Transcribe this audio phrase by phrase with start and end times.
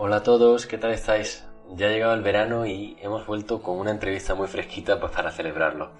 [0.00, 1.44] Hola a todos, ¿qué tal estáis?
[1.74, 5.32] Ya ha llegado el verano y hemos vuelto con una entrevista muy fresquita pues, para
[5.32, 5.90] celebrarlo.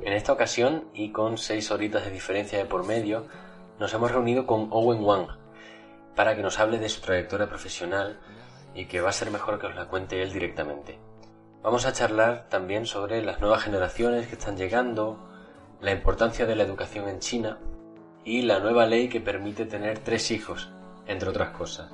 [0.00, 3.28] En esta ocasión, y con seis horitas de diferencia de por medio,
[3.78, 5.28] nos hemos reunido con Owen Wang
[6.16, 8.18] para que nos hable de su trayectoria profesional
[8.74, 10.98] y que va a ser mejor que os la cuente él directamente.
[11.62, 15.20] Vamos a charlar también sobre las nuevas generaciones que están llegando,
[15.80, 17.58] la importancia de la educación en China
[18.24, 20.68] y la nueva ley que permite tener tres hijos,
[21.06, 21.92] entre otras cosas.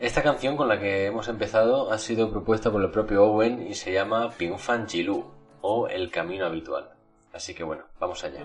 [0.00, 3.74] Esta canción con la que hemos empezado ha sido propuesta por el propio Owen y
[3.74, 5.24] se llama Fan Jilu
[5.60, 6.90] o El Camino Habitual.
[7.32, 8.42] Así que bueno, vamos allá.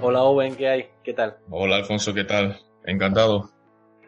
[0.00, 0.88] Hola Owen, ¿qué hay?
[1.02, 1.38] ¿Qué tal?
[1.50, 2.56] Hola Alfonso, ¿qué tal?
[2.84, 3.50] Encantado.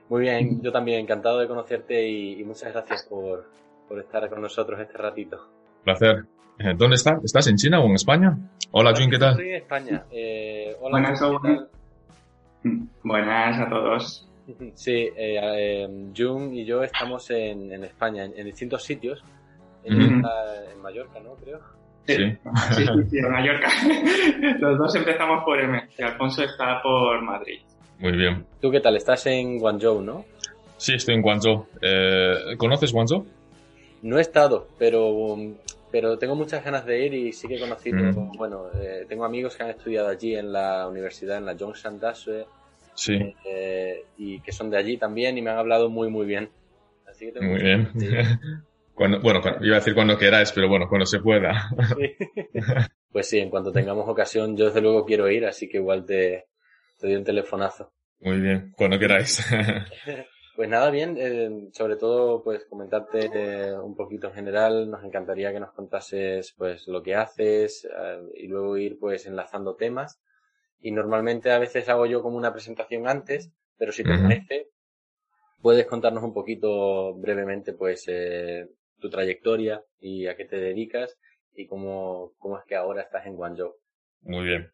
[0.08, 3.48] Muy bien, yo también, encantado de conocerte y, muchas gracias por,
[3.98, 5.48] estar con nosotros este ratito.
[5.82, 6.26] Placer.
[6.60, 7.24] Eh, ¿Dónde estás?
[7.24, 8.38] ¿Estás en China o en España?
[8.70, 9.30] Hola, Jun, ¿qué tal?
[9.30, 10.04] Estoy en España.
[10.12, 11.68] Eh, hola, Buenas, Jun,
[13.02, 14.26] Buenas a todos.
[14.74, 19.24] Sí, eh, Jun y yo estamos en, España, en, distintos sitios.
[19.84, 20.22] en
[20.80, 21.34] Mallorca, ¿no?
[21.34, 21.79] Creo.
[22.06, 23.68] Sí, sí, sí, en Mallorca.
[24.58, 27.60] Los dos empezamos por M y Alfonso está por Madrid.
[27.98, 28.44] Muy bien.
[28.60, 28.96] ¿Tú qué tal?
[28.96, 30.24] Estás en Guangzhou, ¿no?
[30.76, 31.66] Sí, estoy en Guangzhou.
[31.82, 33.26] Eh, ¿Conoces Guangzhou?
[34.02, 35.36] No he estado, pero,
[35.92, 38.32] pero tengo muchas ganas de ir y sí que he conocido, mm.
[38.38, 42.46] bueno, eh, tengo amigos que han estudiado allí en la universidad, en la Zhongshan Dasue.
[42.94, 43.34] Sí.
[43.46, 46.48] Eh, y que son de allí también y me han hablado muy, muy bien.
[47.06, 47.88] Así que muy bien.
[49.00, 51.70] Cuando, bueno, iba a decir cuando queráis, pero bueno, cuando se pueda.
[53.10, 56.48] Pues sí, en cuanto tengamos ocasión, yo desde luego quiero ir, así que igual te,
[56.98, 57.94] te doy un telefonazo.
[58.20, 59.42] Muy bien, cuando queráis.
[60.56, 65.52] Pues nada, bien, eh, sobre todo pues comentarte eh, un poquito en general, nos encantaría
[65.52, 70.20] que nos contases pues lo que haces eh, y luego ir pues enlazando temas.
[70.80, 74.68] Y normalmente a veces hago yo como una presentación antes, pero si te parece,
[75.62, 78.06] puedes contarnos un poquito brevemente pues
[79.00, 81.18] tu trayectoria y a qué te dedicas
[81.54, 83.74] y cómo, cómo es que ahora estás en Guangzhou.
[84.22, 84.70] Muy bien.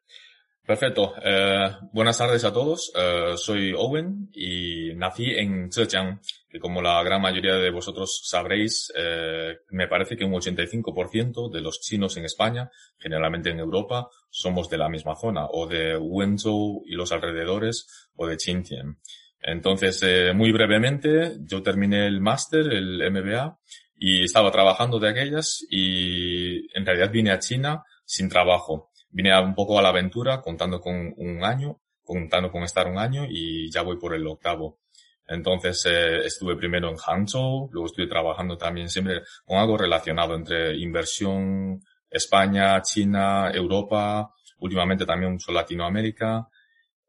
[0.66, 1.14] Perfecto.
[1.22, 2.92] Eh, buenas tardes a todos.
[2.96, 6.20] Eh, soy Owen y nací en Zhejiang,
[6.50, 11.60] que como la gran mayoría de vosotros sabréis, eh, me parece que un 85% de
[11.60, 16.82] los chinos en España, generalmente en Europa, somos de la misma zona, o de Wenzhou
[16.84, 18.98] y los alrededores, o de Xinjiang.
[19.46, 23.58] Entonces, eh, muy brevemente, yo terminé el máster, el MBA,
[23.96, 29.54] y estaba trabajando de aquellas y en realidad vine a China sin trabajo vine un
[29.54, 33.80] poco a la aventura contando con un año, contando con estar un año y ya
[33.80, 34.80] voy por el octavo.
[35.26, 40.76] Entonces eh, estuve primero en Hangzhou, luego estuve trabajando también siempre con algo relacionado entre
[40.76, 41.80] inversión
[42.10, 46.46] España, China, Europa, últimamente también mucho Latinoamérica.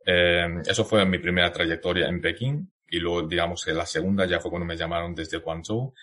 [0.10, 4.40] Eh, eso fue mi primera trayectoria en Pekín y luego digamos que la segunda ya
[4.40, 5.94] fue cuando me llamaron desde Guangzhou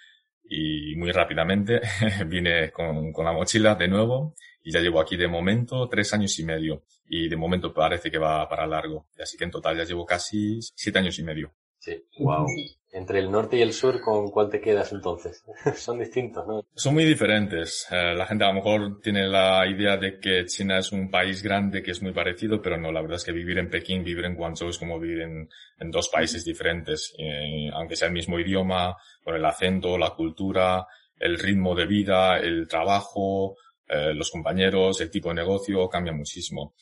[0.46, 1.80] y muy rápidamente
[2.26, 6.38] vine con, con la mochila de nuevo y ya llevo aquí de momento tres años
[6.38, 9.06] y medio y de momento parece que va para largo.
[9.18, 11.54] Así que en total ya llevo casi siete años y medio.
[11.78, 12.46] Sí, wow.
[12.94, 15.44] Entre el norte y el sur, ¿con cuál te quedas entonces?
[15.74, 16.64] Son distintos, ¿no?
[16.76, 17.88] Son muy diferentes.
[17.90, 21.42] Eh, la gente a lo mejor tiene la idea de que China es un país
[21.42, 24.24] grande que es muy parecido, pero no, la verdad es que vivir en Pekín, vivir
[24.26, 25.48] en Guangzhou es como vivir en,
[25.80, 27.12] en dos países diferentes.
[27.18, 30.86] Eh, aunque sea el mismo idioma, con el acento, la cultura,
[31.18, 33.56] el ritmo de vida, el trabajo,
[33.88, 36.74] eh, los compañeros, el tipo de negocio cambia muchísimo.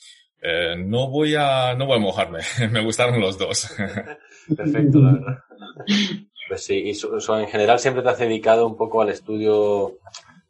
[0.77, 2.41] No voy a, no voy a mojarme.
[2.71, 3.75] Me gustaron los dos.
[4.57, 5.39] Perfecto, la verdad.
[6.49, 9.99] Pues sí, y en general siempre te has dedicado un poco al estudio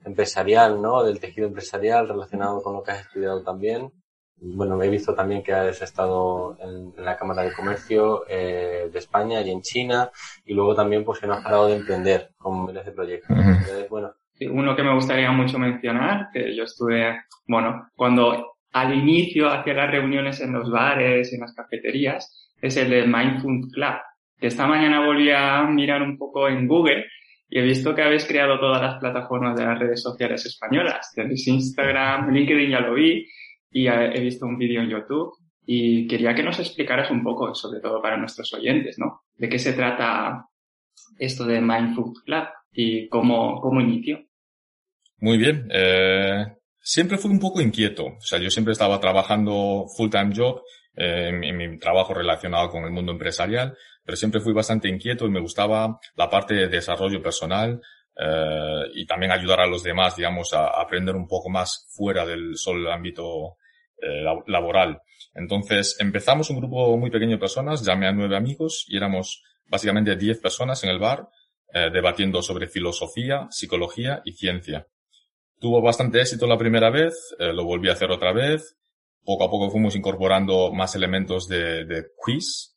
[0.05, 1.05] empresarial, ¿no?
[1.05, 3.93] Del tejido empresarial relacionado con lo que has estudiado también.
[4.37, 9.41] Bueno, he visto también que has estado en, la Cámara de Comercio eh, de España
[9.43, 10.11] y en China
[10.45, 13.37] y luego también pues que no has parado de emprender con miles de proyectos.
[13.39, 14.13] Entonces, bueno,
[14.51, 19.91] uno que me gustaría mucho mencionar, que yo estuve, bueno, cuando al inicio hacía las
[19.91, 23.95] reuniones en los bares, en las cafeterías, es el de Mindful Club.
[24.43, 27.07] Que esta mañana volví a mirar un poco en Google
[27.49, 31.13] y he visto que habéis creado todas las plataformas de las redes sociales españolas.
[31.15, 33.25] Tenéis Instagram, LinkedIn ya lo vi
[33.71, 35.33] y he visto un vídeo en YouTube
[35.65, 39.23] y quería que nos explicaras un poco, sobre todo para nuestros oyentes, ¿no?
[39.37, 40.45] De qué se trata
[41.21, 44.25] esto de Mindful Club y cómo, cómo inició.
[45.19, 45.69] Muy bien.
[45.71, 46.47] Eh,
[46.81, 48.07] siempre fui un poco inquieto.
[48.07, 50.63] O sea, yo siempre estaba trabajando full-time job
[50.95, 53.75] eh, en, mi trabajo relacionado con el mundo empresarial,
[54.05, 57.81] pero siempre fui bastante inquieto y me gustaba la parte de desarrollo personal
[58.17, 62.57] eh, y también ayudar a los demás, digamos, a, aprender un poco más fuera del
[62.57, 63.57] solo ámbito
[63.97, 65.01] eh, laboral.
[65.35, 70.17] Entonces empezamos un grupo muy pequeño de personas, llamé a nueve amigos y éramos básicamente
[70.17, 71.29] diez personas en el bar
[71.75, 74.87] eh, debatiendo sobre filosofía, psicología y ciencia.
[75.59, 78.77] Tuvo bastante éxito la primera vez, eh, lo volví a hacer otra vez.
[79.25, 82.72] Poco a poco fuimos incorporando más elementos de, de quiz,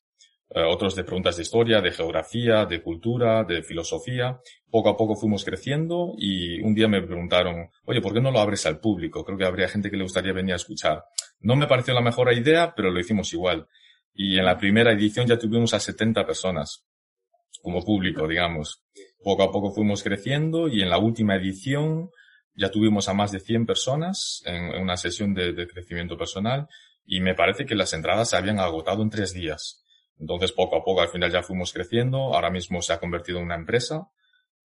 [0.50, 4.40] eh, otros de preguntas de historia, de geografía, de cultura, de filosofía.
[4.70, 8.40] Poco a poco fuimos creciendo y un día me preguntaron, oye, ¿por qué no lo
[8.40, 9.24] abres al público?
[9.24, 11.04] Creo que habría gente que le gustaría venir a escuchar.
[11.40, 13.68] No me pareció la mejor idea, pero lo hicimos igual.
[14.14, 16.86] Y en la primera edición ya tuvimos a 70 personas
[17.62, 18.84] como público, digamos.
[19.24, 22.12] Poco a poco fuimos creciendo y en la última edición
[22.56, 26.68] ya tuvimos a más de 100 personas en, una sesión de, crecimiento personal
[27.06, 29.85] y me parece que las entradas se habían agotado en tres días.
[30.20, 32.34] Entonces, poco a poco, al final ya fuimos creciendo.
[32.34, 34.10] Ahora mismo se ha convertido en una empresa,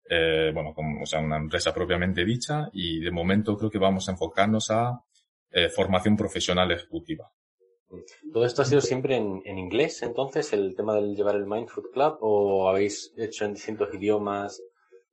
[0.10, 4.08] eh, bueno, como, o sea, una empresa propiamente dicha y de momento creo que vamos
[4.08, 5.04] a enfocarnos a
[5.52, 7.32] eh, formación profesional ejecutiva.
[8.34, 11.92] ¿Todo esto ha sido siempre en, en, inglés, entonces, el tema del llevar el Mindfood
[11.94, 14.62] Club, o habéis hecho en distintos idiomas?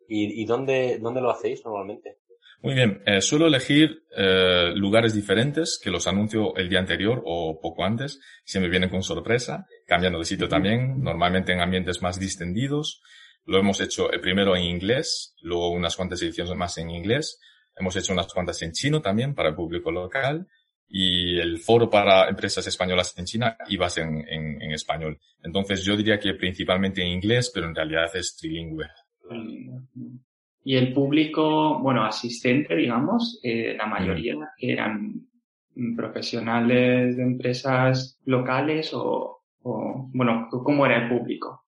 [0.09, 2.19] ¿Y, y dónde, dónde lo hacéis normalmente?
[2.63, 7.59] Muy bien, eh, suelo elegir eh, lugares diferentes que los anuncio el día anterior o
[7.61, 8.21] poco antes.
[8.45, 13.03] Siempre vienen con sorpresa, cambiando de sitio también, normalmente en ambientes más distendidos.
[13.47, 17.41] Lo hemos hecho el primero en inglés, luego unas cuantas ediciones más en inglés.
[17.75, 20.47] Hemos hecho unas cuantas en chino también para el público local
[20.87, 25.19] y el foro para empresas españolas en China iba en, en, en español.
[25.43, 28.87] Entonces yo diría que principalmente en inglés, pero en realidad es trilingüe.
[30.65, 35.27] Y el público, bueno, asistente, digamos, eh, la mayoría eran
[35.97, 41.65] profesionales de empresas locales o, o, bueno, ¿cómo era el público?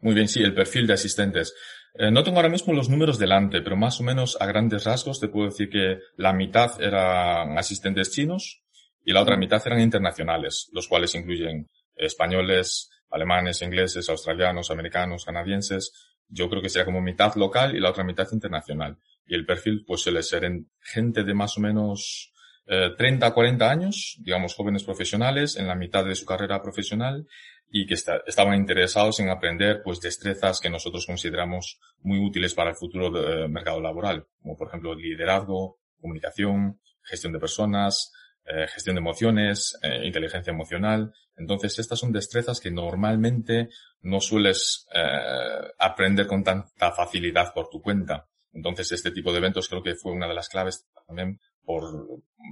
[0.00, 1.54] Muy bien, sí, el perfil de asistentes.
[1.94, 5.18] Eh, no tengo ahora mismo los números delante, pero más o menos a grandes rasgos
[5.18, 8.62] te puedo decir que la mitad eran asistentes chinos
[9.04, 16.15] y la otra mitad eran internacionales, los cuales incluyen españoles, alemanes, ingleses, australianos, americanos, canadienses,
[16.28, 18.98] yo creo que sería como mitad local y la otra mitad internacional.
[19.26, 22.32] Y el perfil pues suele ser en gente de más o menos
[22.66, 27.26] eh, 30 a 40 años, digamos jóvenes profesionales en la mitad de su carrera profesional
[27.70, 32.76] y que estaban interesados en aprender pues destrezas que nosotros consideramos muy útiles para el
[32.76, 38.12] futuro del eh, mercado laboral, como por ejemplo liderazgo, comunicación, gestión de personas,
[38.46, 41.12] eh, gestión de emociones, eh, inteligencia emocional.
[41.36, 43.70] Entonces, estas son destrezas que normalmente
[44.02, 48.28] no sueles eh, aprender con tanta facilidad por tu cuenta.
[48.52, 51.82] Entonces, este tipo de eventos creo que fue una de las claves también por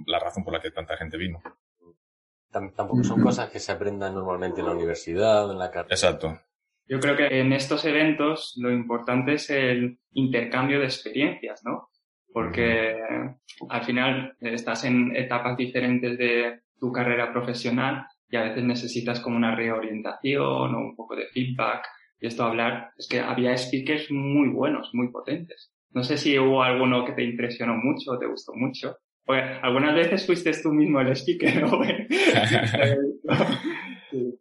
[0.07, 1.41] la razón por la que tanta gente vino.
[2.51, 5.95] Tampoco son cosas que se aprendan normalmente en la universidad, en la carrera.
[5.95, 6.41] Exacto.
[6.87, 11.89] Yo creo que en estos eventos lo importante es el intercambio de experiencias, ¿no?
[12.35, 12.97] Porque
[13.71, 19.37] al final estás en etapas diferentes de tu carrera profesional y a veces necesitas como
[19.37, 21.87] una reorientación o un poco de feedback.
[22.19, 25.71] Y esto hablar, es que había speakers muy buenos, muy potentes.
[25.93, 28.97] No sé si hubo alguno que te impresionó mucho o te gustó mucho.
[29.27, 31.81] Oye, algunas veces fuiste tú mismo el speaker, ¿no?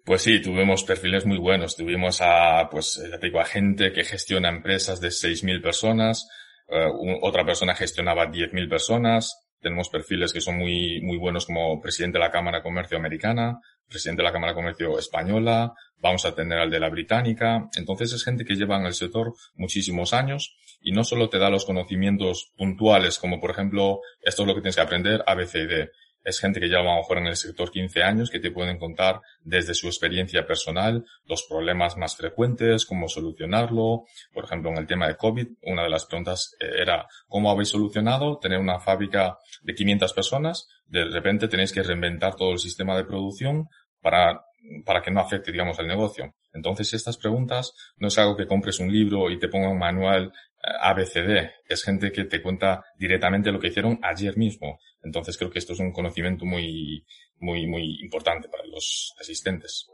[0.06, 1.76] Pues sí, tuvimos perfiles muy buenos.
[1.76, 6.28] Tuvimos a, pues, ya te digo, a gente que gestiona empresas de 6.000 personas,
[6.74, 9.40] eh, otra persona gestionaba 10.000 personas.
[9.60, 13.60] Tenemos perfiles que son muy, muy buenos como presidente de la Cámara de Comercio Americana,
[13.88, 17.70] presidente de la Cámara de Comercio Española, vamos a tener al de la Británica.
[17.76, 21.50] Entonces es gente que lleva en el sector muchísimos años y no solo te da
[21.50, 25.48] los conocimientos puntuales, como por ejemplo, esto es lo que tienes que aprender, A, B,
[25.48, 25.90] C y D
[26.24, 28.78] es gente que lleva a lo mejor en el sector 15 años, que te pueden
[28.78, 34.06] contar desde su experiencia personal los problemas más frecuentes, cómo solucionarlo.
[34.34, 37.70] Por ejemplo, en el tema de COVID, una de las preguntas eh, era, ¿cómo habéis
[37.70, 40.68] solucionado tener una fábrica de 500 personas?
[40.88, 43.68] De repente tenéis que reinventar todo el sistema de producción
[44.02, 44.46] para,
[44.86, 46.34] para que no afecte, digamos, al negocio.
[46.54, 50.32] Entonces, estas preguntas no es algo que compres un libro y te ponga un manual
[50.64, 54.80] ABCD, es gente que te cuenta directamente lo que hicieron ayer mismo.
[55.02, 57.06] Entonces creo que esto es un conocimiento muy,
[57.40, 59.90] muy, muy importante para los asistentes.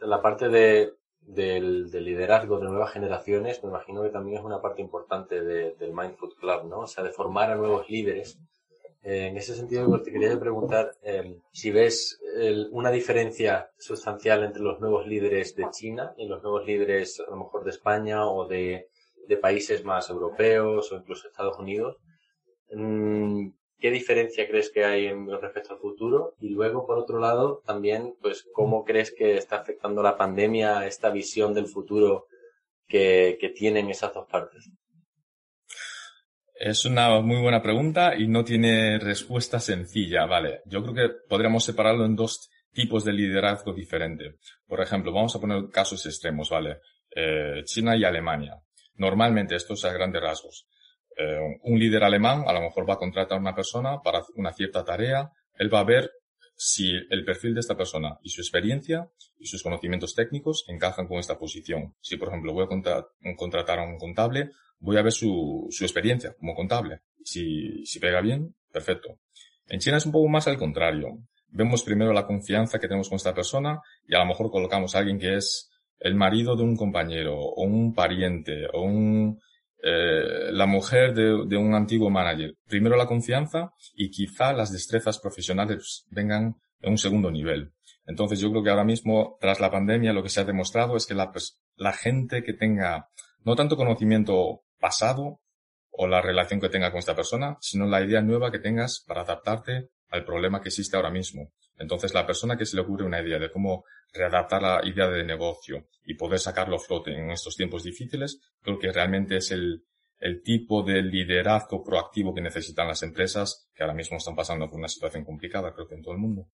[0.00, 4.82] La parte de, del, liderazgo de nuevas generaciones, me imagino que también es una parte
[4.82, 6.80] importante del Mindfood Club, ¿no?
[6.80, 8.38] O sea, de formar a nuevos líderes.
[9.04, 12.18] Eh, en ese sentido, te quería preguntar eh, si ves
[12.72, 17.36] una diferencia sustancial entre los nuevos líderes de China y los nuevos líderes, a lo
[17.36, 18.88] mejor, de España o de,
[19.28, 21.98] de países más europeos o incluso Estados Unidos,
[22.72, 26.34] mm, ¿qué diferencia crees que hay en respecto al futuro?
[26.40, 31.10] Y luego, por otro lado, también, pues, ¿cómo crees que está afectando la pandemia esta
[31.10, 32.26] visión del futuro
[32.88, 34.70] que, que tienen esas dos partes?
[36.64, 40.62] Es una muy buena pregunta y no tiene respuesta sencilla, vale.
[40.64, 44.36] Yo creo que podríamos separarlo en dos tipos de liderazgo diferentes.
[44.66, 46.78] Por ejemplo, vamos a poner casos extremos, ¿vale?
[47.14, 48.58] Eh, China y Alemania.
[48.94, 50.66] Normalmente, estos a grandes rasgos.
[51.14, 54.54] Eh, un líder alemán a lo mejor va a contratar a una persona para una
[54.54, 55.30] cierta tarea.
[55.58, 56.10] Él va a ver
[56.56, 61.18] si el perfil de esta persona y su experiencia y sus conocimientos técnicos encajan con
[61.18, 61.94] esta posición.
[62.00, 66.34] Si, por ejemplo, voy a contratar a un contable, voy a ver su, su experiencia
[66.38, 67.00] como contable.
[67.22, 69.18] Si, si pega bien, perfecto.
[69.68, 71.18] En China es un poco más al contrario.
[71.48, 74.98] Vemos primero la confianza que tenemos con esta persona y a lo mejor colocamos a
[74.98, 79.40] alguien que es el marido de un compañero o un pariente o un,
[79.82, 82.54] eh, la mujer de, de, un antiguo manager.
[82.66, 87.72] Primero la confianza y quizá las destrezas profesionales vengan en un segundo nivel.
[88.06, 91.06] Entonces yo creo que ahora mismo, tras la pandemia, lo que se ha demostrado es
[91.06, 91.32] que la,
[91.76, 93.08] la gente que tenga
[93.44, 95.40] no tanto conocimiento pasado
[95.92, 99.22] o la relación que tenga con esta persona, sino la idea nueva que tengas para
[99.22, 101.52] adaptarte al problema que existe ahora mismo.
[101.78, 105.24] Entonces, la persona que se le ocurre una idea de cómo readaptar la idea de
[105.24, 109.86] negocio y poder sacarlo a flote en estos tiempos difíciles, creo que realmente es el,
[110.18, 114.78] el tipo de liderazgo proactivo que necesitan las empresas que ahora mismo están pasando por
[114.78, 116.48] una situación complicada, creo que en todo el mundo.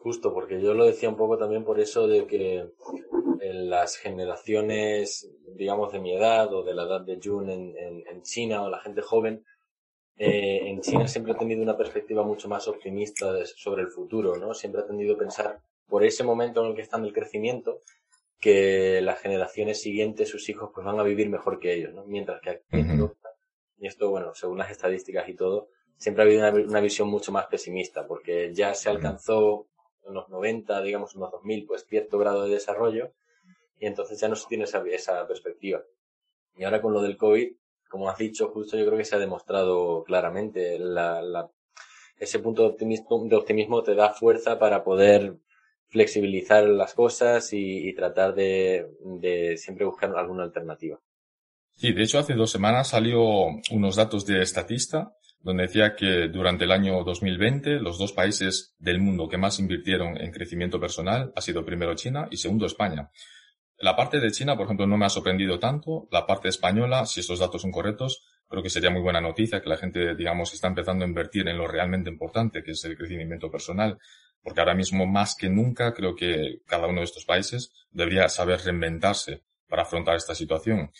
[0.00, 2.68] Justo, porque yo lo decía un poco también por eso de que
[3.40, 8.04] en las generaciones, digamos, de mi edad o de la edad de June en, en,
[8.06, 9.44] en China o la gente joven,
[10.18, 14.36] eh, en China siempre ha tenido una perspectiva mucho más optimista de, sobre el futuro,
[14.36, 14.52] ¿no?
[14.52, 17.80] Siempre ha tenido a pensar por ese momento en el que están el crecimiento,
[18.40, 22.04] que las generaciones siguientes, sus hijos, pues van a vivir mejor que ellos, ¿no?
[22.04, 22.66] Mientras que aquí
[23.80, 27.30] y esto, bueno, según las estadísticas y todo, siempre ha habido una, una, visión mucho
[27.30, 29.68] más pesimista, porque ya se alcanzó
[30.04, 33.12] en los 90, digamos en los 2000, pues cierto grado de desarrollo,
[33.78, 35.82] y entonces ya no se tiene esa, esa perspectiva.
[36.56, 37.52] Y ahora con lo del COVID,
[37.88, 41.50] como has dicho, justo yo creo que se ha demostrado claramente la, la,
[42.18, 45.36] ese punto de optimismo, te da fuerza para poder
[45.88, 48.86] flexibilizar las cosas y, y tratar de,
[49.20, 51.00] de, siempre buscar alguna alternativa.
[51.74, 53.22] Sí, de hecho hace dos semanas salió
[53.70, 59.00] unos datos de Estatista donde decía que durante el año 2020 los dos países del
[59.00, 63.10] mundo que más invirtieron en crecimiento personal ha sido primero China y segundo España.
[63.78, 66.08] La parte de China, por ejemplo, no me ha sorprendido tanto.
[66.10, 69.68] La parte española, si estos datos son correctos, creo que sería muy buena noticia que
[69.68, 73.50] la gente, digamos, está empezando a invertir en lo realmente importante, que es el crecimiento
[73.50, 73.98] personal.
[74.42, 78.60] Porque ahora mismo, más que nunca, creo que cada uno de estos países debería saber
[78.60, 80.90] reinventarse para afrontar esta situación.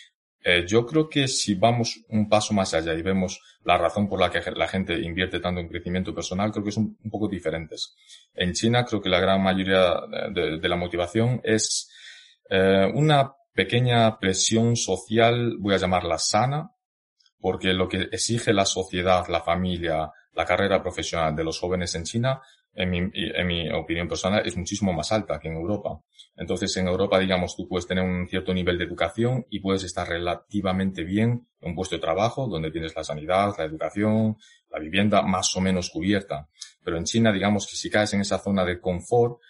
[0.45, 4.21] Eh, yo creo que si vamos un paso más allá y vemos la razón por
[4.21, 7.97] la que la gente invierte tanto en crecimiento personal, creo que son un poco diferentes.
[8.35, 9.95] En China creo que la gran mayoría
[10.33, 11.91] de, de la motivación es
[12.49, 16.71] eh, una pequeña presión social, voy a llamarla sana,
[17.41, 22.05] porque lo que exige la sociedad, la familia, la carrera profesional de los jóvenes en
[22.05, 22.41] China,
[22.75, 26.01] en mi, en mi opinión personal, es muchísimo más alta que en Europa.
[26.37, 30.09] Entonces, en Europa, digamos, tú puedes tener un cierto nivel de educación y puedes estar
[30.09, 34.37] relativamente bien en un puesto de trabajo donde tienes la sanidad, la educación,
[34.71, 36.49] la vivienda más o menos cubierta.
[36.85, 39.41] Pero en China, digamos que si caes en esa zona de confort,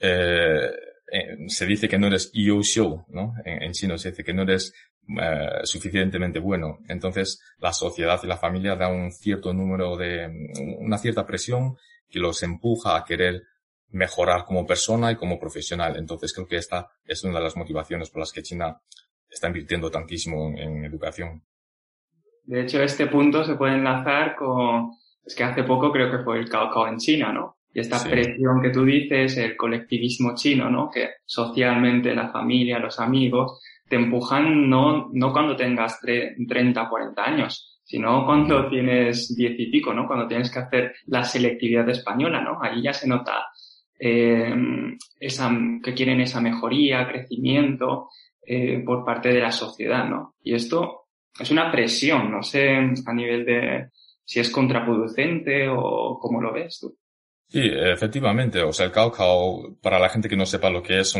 [0.00, 0.70] eh,
[1.10, 3.34] eh, se dice que no eres show, ¿no?
[3.44, 4.74] En, chino se dice que no eres
[5.20, 6.78] eh, suficientemente bueno.
[6.88, 10.28] Entonces, la sociedad y la familia da un cierto número de,
[10.78, 11.76] una cierta presión
[12.08, 13.42] que los empuja a querer
[13.90, 15.96] mejorar como persona y como profesional.
[15.96, 18.80] Entonces, creo que esta es una de las motivaciones por las que China
[19.28, 21.42] está invirtiendo tantísimo en, en educación.
[22.44, 24.90] De hecho, este punto se puede enlazar con,
[25.28, 27.57] es que hace poco creo que fue el Cao en China, ¿no?
[27.78, 28.08] Y esta sí.
[28.08, 30.90] presión que tú dices, el colectivismo chino, ¿no?
[30.90, 37.22] Que socialmente la familia, los amigos, te empujan no, no cuando tengas 30 o 40
[37.22, 40.08] años, sino cuando tienes 10 y pico, ¿no?
[40.08, 42.58] Cuando tienes que hacer la selectividad española, ¿no?
[42.60, 43.46] Ahí ya se nota
[43.96, 44.52] eh,
[45.20, 45.48] esa,
[45.80, 48.08] que quieren esa mejoría, crecimiento
[48.44, 50.34] eh, por parte de la sociedad, ¿no?
[50.42, 51.04] Y esto
[51.38, 53.90] es una presión, no sé a nivel de
[54.24, 56.98] si es contraproducente o cómo lo ves tú.
[57.50, 58.62] Sí, efectivamente.
[58.62, 61.14] O sea, el Cao para la gente que no sepa lo que es,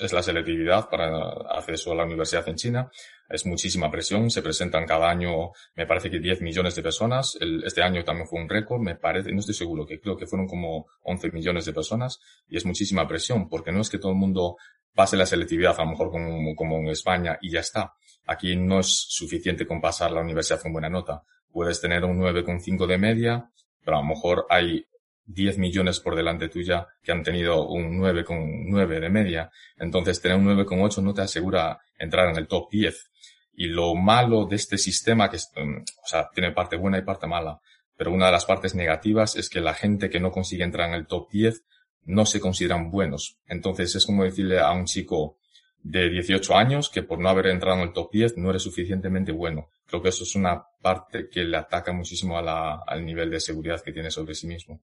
[0.00, 2.90] es la selectividad para acceso a la universidad en China.
[3.28, 4.30] Es muchísima presión.
[4.30, 7.36] Se presentan cada año, me parece que 10 millones de personas.
[7.38, 10.26] El, este año también fue un récord, me parece, no estoy seguro, que creo que
[10.26, 12.18] fueron como 11 millones de personas.
[12.48, 14.56] Y es muchísima presión, porque no es que todo el mundo
[14.94, 17.92] pase la selectividad, a lo mejor como, como en España, y ya está.
[18.26, 21.22] Aquí no es suficiente con pasar la universidad con buena nota
[21.54, 23.50] puedes tener un 9,5 de media,
[23.84, 24.84] pero a lo mejor hay
[25.26, 29.50] 10 millones por delante tuya que han tenido un 9,9 de media.
[29.78, 33.10] Entonces, tener un 9,8 no te asegura entrar en el top 10.
[33.56, 37.26] Y lo malo de este sistema, que mm, o sea, tiene parte buena y parte
[37.26, 37.60] mala,
[37.96, 40.94] pero una de las partes negativas es que la gente que no consigue entrar en
[40.94, 41.62] el top 10
[42.06, 43.38] no se consideran buenos.
[43.46, 45.38] Entonces, es como decirle a un chico
[45.82, 49.32] de 18 años que por no haber entrado en el top 10 no eres suficientemente
[49.32, 49.68] bueno.
[49.86, 53.38] Creo que eso es una parte que le ataca muchísimo a la, al nivel de
[53.38, 54.80] seguridad que tiene sobre sí mismo.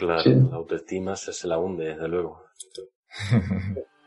[0.00, 2.42] Claro, la autoestima se, la hunde, desde luego.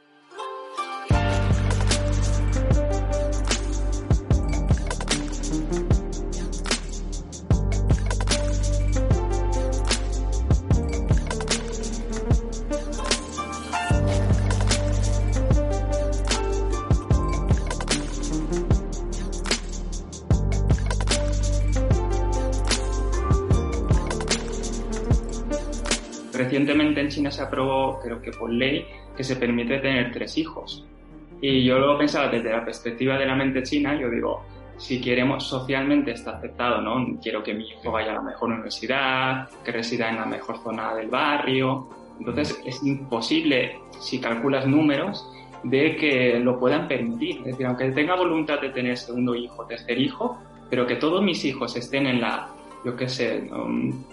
[26.53, 28.85] recientemente en China se aprobó, creo que por ley,
[29.17, 30.85] que se permite tener tres hijos.
[31.41, 34.45] Y yo lo pensaba desde la perspectiva de la mente china, yo digo,
[34.77, 37.19] si queremos socialmente está aceptado, ¿no?
[37.19, 40.93] Quiero que mi hijo vaya a la mejor universidad, que resida en la mejor zona
[40.93, 41.89] del barrio.
[42.19, 45.27] Entonces es imposible, si calculas números,
[45.63, 47.39] de que lo puedan permitir.
[47.39, 50.37] Es decir, aunque tenga voluntad de tener segundo hijo, tercer hijo,
[50.69, 52.47] pero que todos mis hijos estén en la,
[52.83, 54.03] yo qué sé, um,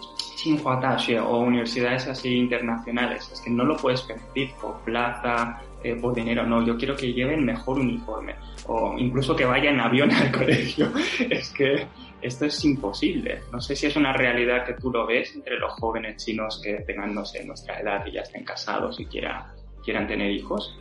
[1.22, 3.30] o universidades así internacionales.
[3.32, 6.46] Es que no lo puedes permitir por plata, eh, por dinero.
[6.46, 10.92] No, yo quiero que lleven mejor uniforme o incluso que vayan en avión al colegio.
[11.28, 11.86] es que
[12.22, 13.40] esto es imposible.
[13.52, 16.74] No sé si es una realidad que tú lo ves entre los jóvenes chinos que
[16.86, 19.44] tengan, no sé, nuestra edad y ya estén casados y quieran,
[19.82, 20.78] quieran tener hijos.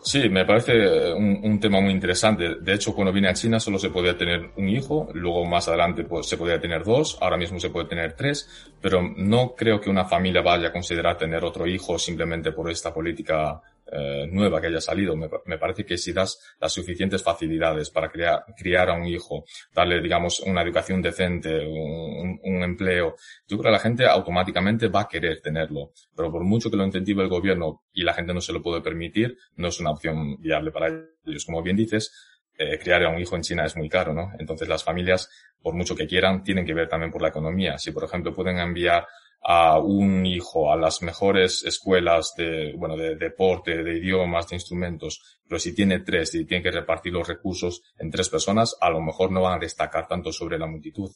[0.00, 2.56] Sí, me parece un, tema muy interesante.
[2.60, 6.04] De hecho, cuando vine a China solo se podía tener un hijo, luego más adelante
[6.04, 8.48] pues, se podía tener dos, ahora mismo se puede tener tres,
[8.80, 12.94] pero no creo que una familia vaya a considerar tener otro hijo simplemente por esta
[12.94, 15.16] política eh, nueva que haya salido.
[15.16, 20.00] Me, parece que si das las suficientes facilidades para criar, criar a un hijo, darle,
[20.00, 25.40] digamos, una educación decente, un, empleo, yo creo que la gente automáticamente va a querer
[25.40, 25.92] tenerlo.
[26.14, 28.80] Pero por mucho que lo incentive el gobierno y la gente no se lo puede
[28.80, 30.88] permitir, no es una opción viable para
[31.24, 31.44] ellos.
[31.44, 32.12] Como bien dices,
[32.58, 34.32] eh, criar a un hijo en China es muy caro, ¿no?
[34.38, 35.30] Entonces las familias,
[35.62, 37.78] por mucho que quieran, tienen que ver también por la economía.
[37.78, 39.06] Si, por ejemplo, pueden enviar
[39.40, 45.40] a un hijo a las mejores escuelas de, bueno, de deporte, de idiomas, de instrumentos,
[45.46, 49.00] pero si tiene tres y tiene que repartir los recursos en tres personas, a lo
[49.00, 51.10] mejor no van a destacar tanto sobre la multitud.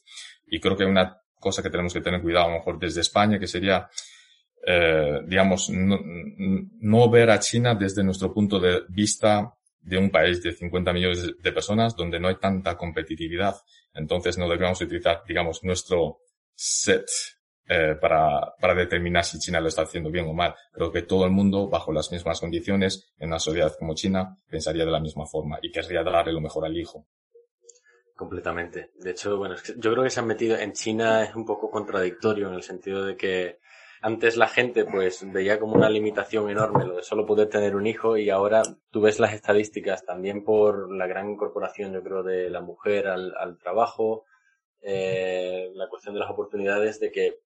[0.47, 3.37] Y creo que una cosa que tenemos que tener cuidado, a lo mejor desde España,
[3.37, 3.89] que sería,
[4.65, 10.41] eh, digamos, no, no ver a China desde nuestro punto de vista de un país
[10.41, 13.55] de 50 millones de personas donde no hay tanta competitividad.
[13.93, 16.19] Entonces no deberíamos utilizar, digamos, nuestro
[16.55, 17.05] set
[17.67, 20.53] eh, para, para determinar si China lo está haciendo bien o mal.
[20.71, 24.85] Creo que todo el mundo, bajo las mismas condiciones, en una sociedad como China, pensaría
[24.85, 27.07] de la misma forma y querría darle lo mejor al hijo.
[28.15, 28.91] Completamente.
[28.99, 32.47] De hecho, bueno, yo creo que se han metido en China es un poco contradictorio
[32.47, 33.59] en el sentido de que
[34.01, 37.87] antes la gente pues veía como una limitación enorme lo de solo poder tener un
[37.87, 42.49] hijo y ahora tú ves las estadísticas también por la gran incorporación yo creo de
[42.49, 44.25] la mujer al, al trabajo,
[44.81, 47.39] eh, la cuestión de las oportunidades de que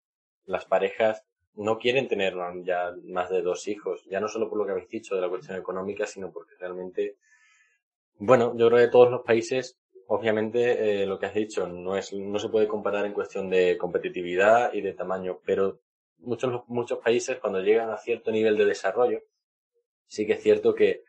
[0.48, 1.24] las parejas
[1.56, 4.90] no quieren tener ya más de dos hijos, ya no solo por lo que habéis
[4.90, 7.18] dicho de la cuestión económica, sino porque realmente,
[8.18, 12.14] bueno, yo creo que todos los países, obviamente, eh, lo que has dicho, no es,
[12.14, 15.80] no se puede comparar en cuestión de competitividad y de tamaño, pero
[16.20, 19.22] muchos, muchos países cuando llegan a cierto nivel de desarrollo,
[20.06, 21.04] sí que es cierto que,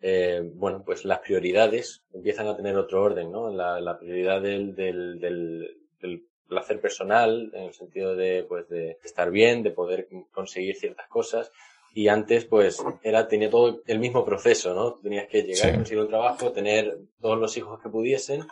[0.00, 3.50] eh, bueno, pues las prioridades empiezan a tener otro orden, ¿no?
[3.50, 5.66] La, la prioridad del, del, del,
[6.00, 11.08] del placer personal, en el sentido de, pues, de estar bien, de poder conseguir ciertas
[11.08, 11.52] cosas.
[11.94, 14.94] Y antes, pues, era, tenía todo el mismo proceso, ¿no?
[14.94, 18.46] Tenías que llegar, a conseguir un trabajo, tener todos los hijos que pudiesen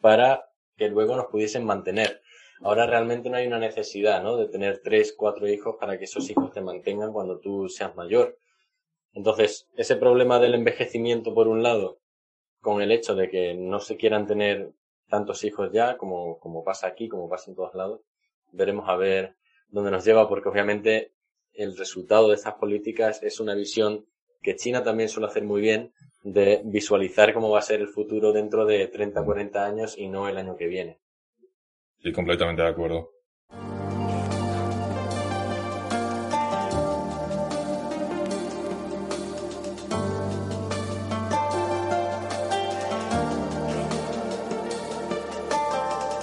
[0.00, 2.20] para que luego nos pudiesen mantener.
[2.60, 4.36] Ahora realmente no hay una necesidad, ¿no?
[4.36, 8.38] De tener tres, cuatro hijos para que esos hijos te mantengan cuando tú seas mayor.
[9.12, 11.98] Entonces, ese problema del envejecimiento, por un lado,
[12.60, 14.70] con el hecho de que no se quieran tener
[15.12, 18.00] tantos hijos ya, como, como pasa aquí, como pasa en todos lados.
[18.50, 19.36] Veremos a ver
[19.68, 21.12] dónde nos lleva, porque obviamente
[21.52, 24.06] el resultado de estas políticas es una visión
[24.40, 25.92] que China también suele hacer muy bien
[26.24, 30.30] de visualizar cómo va a ser el futuro dentro de 30, 40 años y no
[30.30, 30.98] el año que viene.
[32.02, 33.10] Sí, completamente de acuerdo.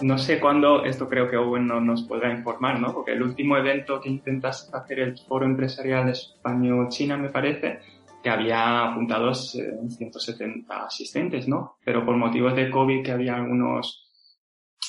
[0.02, 2.94] No sé cuándo, esto creo que Owen no nos podrá informar, ¿no?
[2.94, 7.80] Porque el último evento que intentas hacer el Foro Empresarial Español-China, me parece,
[8.22, 11.78] que había apuntados 170 eh, asistentes, ¿no?
[11.84, 14.10] Pero por motivos de COVID, que había algunos,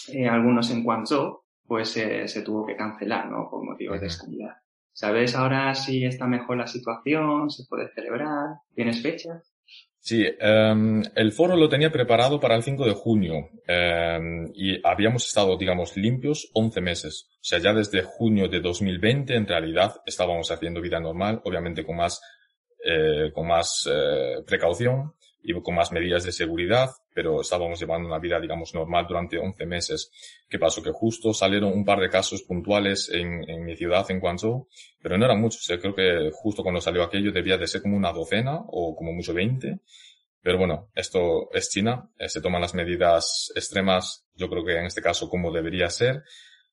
[0.09, 3.49] eh, algunos en Guangzhou, pues eh, se tuvo que cancelar, ¿no?
[3.49, 4.57] Por motivos de seguridad.
[4.93, 7.49] ¿Sabes ahora si está mejor la situación?
[7.51, 8.57] ¿Se puede celebrar?
[8.75, 9.55] ¿Tienes fechas?
[10.03, 15.27] Sí, em, el foro lo tenía preparado para el 5 de junio em, y habíamos
[15.27, 17.29] estado, digamos, limpios 11 meses.
[17.35, 21.97] O sea, ya desde junio de 2020 en realidad estábamos haciendo vida normal, obviamente con
[21.97, 22.23] más,
[22.83, 28.19] eh, con más eh, precaución y con más medidas de seguridad, pero estábamos llevando una
[28.19, 30.11] vida, digamos, normal durante 11 meses.
[30.49, 30.83] ¿Qué pasó?
[30.83, 34.69] Que justo salieron un par de casos puntuales en, en mi ciudad, en Guangzhou,
[35.03, 35.67] pero no eran muchos.
[35.81, 39.35] Creo que justo cuando salió aquello debía de ser como una docena o como mucho
[39.35, 39.81] 20.
[40.43, 44.87] Pero bueno, esto es China, eh, se toman las medidas extremas, yo creo que en
[44.87, 46.23] este caso como debería ser,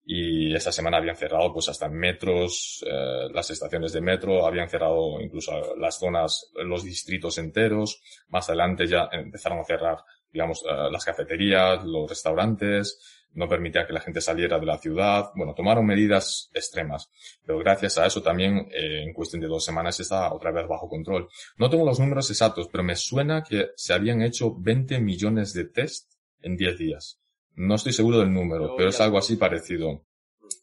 [0.09, 5.19] y esta semana habían cerrado pues hasta metros, eh, las estaciones de metro, habían cerrado
[5.19, 9.97] incluso las zonas, los distritos enteros, más adelante ya empezaron a cerrar,
[10.31, 15.31] digamos, eh, las cafeterías, los restaurantes, no permitía que la gente saliera de la ciudad,
[15.35, 17.11] bueno, tomaron medidas extremas,
[17.45, 20.87] pero gracias a eso también eh, en cuestión de dos semanas está otra vez bajo
[20.87, 21.27] control.
[21.57, 25.65] No tengo los números exactos, pero me suena que se habían hecho 20 millones de
[25.65, 27.19] test en 10 días.
[27.57, 30.05] No estoy seguro del número, pero es algo así parecido.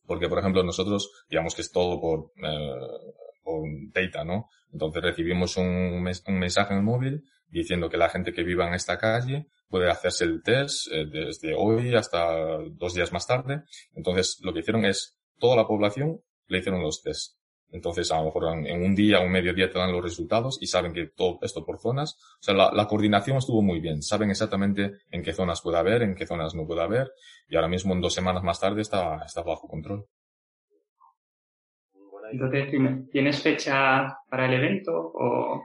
[0.07, 4.49] Porque, por ejemplo, nosotros, digamos que es todo por, eh, por data, ¿no?
[4.73, 8.75] Entonces recibimos un, un, mensaje en el móvil diciendo que la gente que viva en
[8.75, 13.65] esta calle puede hacerse el test eh, desde hoy hasta dos días más tarde.
[13.95, 17.37] Entonces, lo que hicieron es, toda la población le hicieron los tests.
[17.75, 20.69] Entonces, a lo mejor en, un día o un mediodía te dan los resultados y
[20.69, 22.17] saben que todo esto por zonas.
[22.35, 24.01] O sea, la, coordinación estuvo muy bien.
[24.01, 27.11] Saben exactamente en qué zonas puede haber, en qué zonas no puede haber.
[27.49, 30.07] Y ahora mismo, en dos semanas más tarde, está, está bajo control.
[32.31, 32.69] Entonces,
[33.11, 35.65] ¿tienes fecha para el evento o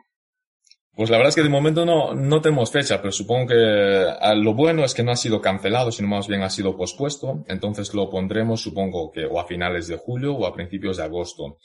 [1.00, 4.36] pues la verdad es que de momento no, no tenemos fecha, pero supongo que ah,
[4.36, 7.46] lo bueno es que no ha sido cancelado, sino más bien ha sido pospuesto.
[7.48, 11.58] Entonces lo pondremos, supongo que o a finales de julio o a principios de agosto.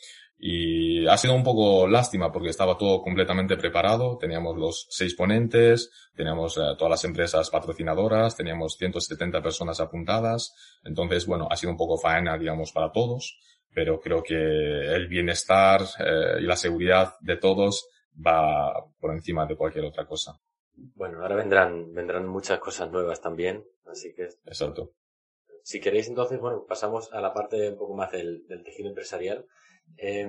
[0.47, 4.19] Y ha sido un poco lástima porque estaba todo completamente preparado.
[4.19, 10.55] Teníamos los seis ponentes, teníamos eh, todas las empresas patrocinadoras, teníamos 170 personas apuntadas.
[10.85, 13.39] Entonces, bueno, ha sido un poco faena, digamos, para todos.
[13.73, 19.57] Pero creo que el bienestar eh, y la seguridad de todos va por encima de
[19.57, 20.39] cualquier otra cosa.
[20.75, 24.25] Bueno, ahora vendrán, vendrán muchas cosas nuevas también, así que.
[24.45, 24.93] Exacto.
[25.63, 29.47] Si queréis entonces, bueno, pasamos a la parte un poco más del, tejido empresarial.
[29.97, 30.29] Eh,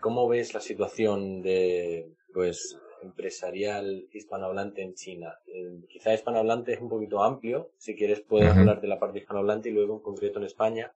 [0.00, 5.34] ¿Cómo ves la situación de, pues, empresarial hispanohablante en China?
[5.46, 7.70] Eh, quizá hispanohablante es un poquito amplio.
[7.78, 10.92] Si quieres, puedes hablar de la parte hispanohablante y luego en concreto en España,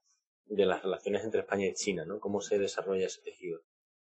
[0.46, 2.18] de las relaciones entre España y China, ¿no?
[2.20, 3.60] ¿Cómo se desarrolla ese tejido?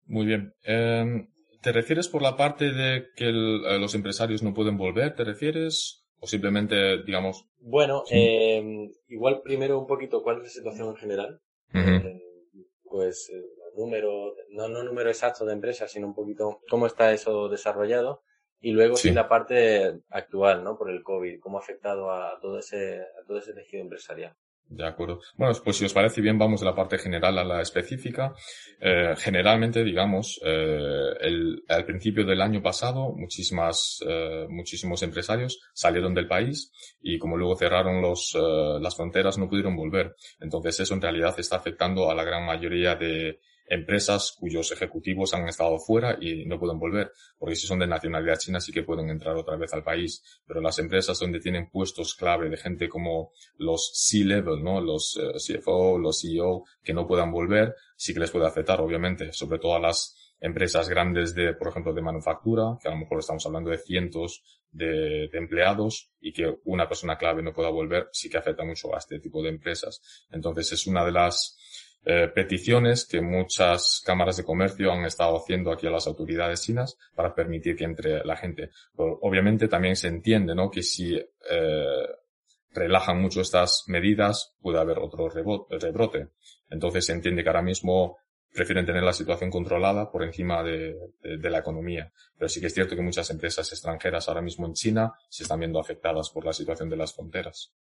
[0.06, 0.54] Muy bien.
[0.64, 1.26] Eh,
[1.64, 5.14] ¿Te refieres por la parte de que eh, los empresarios no pueden volver?
[5.14, 6.04] ¿Te refieres?
[6.20, 7.46] ¿O simplemente, digamos?
[7.58, 11.40] Bueno, eh, igual primero un poquito cuál es la situación en general.
[11.72, 12.20] Eh,
[12.82, 13.32] pues
[13.76, 18.22] número, no, no número exacto de empresas, sino un poquito cómo está eso desarrollado.
[18.60, 19.10] Y luego sí.
[19.12, 20.78] la parte actual, ¿no?
[20.78, 24.34] Por el COVID, cómo ha afectado a todo ese, a todo ese tejido empresarial.
[24.66, 25.20] De acuerdo.
[25.37, 28.34] Bueno, pues si os parece bien, vamos de la parte general a la específica.
[28.80, 36.14] Eh, generalmente, digamos, eh, el, al principio del año pasado, muchísimas, eh, muchísimos empresarios salieron
[36.14, 40.16] del país y como luego cerraron los, eh, las fronteras, no pudieron volver.
[40.40, 45.48] Entonces, eso en realidad está afectando a la gran mayoría de, empresas cuyos ejecutivos han
[45.48, 49.09] estado fuera y no pueden volver, porque si son de nacionalidad china sí que pueden
[49.11, 53.33] entrar otra vez al país, pero las empresas donde tienen puestos clave de gente como
[53.57, 54.81] los C-level, ¿no?
[54.81, 59.33] Los eh, CFO, los CEO, que no puedan volver, sí que les puede afectar, obviamente,
[59.33, 63.18] sobre todo a las empresas grandes de, por ejemplo, de manufactura, que a lo mejor
[63.20, 68.09] estamos hablando de cientos de, de, empleados y que una persona clave no pueda volver,
[68.12, 70.27] sí que afecta mucho a este tipo de empresas.
[70.31, 71.57] Entonces es una de las
[72.06, 76.98] eh, peticiones que muchas cámaras de comercio han estado haciendo aquí a las autoridades chinas
[77.14, 78.70] para permitir que entre la gente.
[78.96, 80.70] obviamente también se entiende, ¿no?
[80.70, 82.06] Que si eh,
[82.72, 86.28] relajan mucho estas medidas puede haber otro rebrote.
[86.68, 88.18] Entonces se entiende que ahora mismo
[88.52, 92.12] prefieren tener la situación controlada por encima de, de, la economía.
[92.36, 95.58] Pero sí que es cierto que muchas empresas extranjeras ahora mismo en China se están
[95.58, 97.72] viendo afectadas por la situación de las fronteras.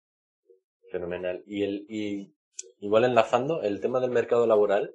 [0.90, 1.42] Fenomenal.
[1.46, 2.35] Y el, y
[2.83, 4.95] igual enlazando, el tema del mercado laboral.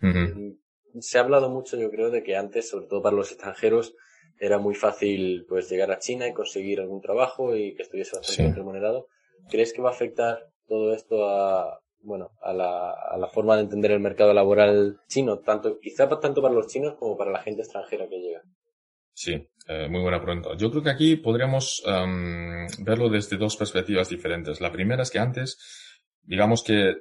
[0.00, 0.52] Mm,
[1.00, 3.94] se ha hablado mucho, yo creo, de que antes, sobre todo para los extranjeros,
[4.38, 8.54] era muy fácil pues llegar a China y conseguir algún trabajo y que estuviese bastante
[8.54, 9.08] remunerado.
[9.48, 13.62] ¿Crees que va a afectar todo esto a, bueno, a la, a la forma de
[13.62, 17.62] entender el mercado laboral chino, tanto, quizá tanto para los chinos como para la gente
[17.62, 18.42] extranjera que llega.
[19.14, 20.50] Sí, eh, muy buena pregunta.
[20.56, 24.60] Yo creo que aquí podríamos em, verlo desde dos perspectivas diferentes.
[24.60, 25.58] La primera es que antes,
[26.22, 26.94] digamos que